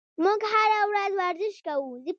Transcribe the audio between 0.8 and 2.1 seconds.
ورځ ورزش کوو.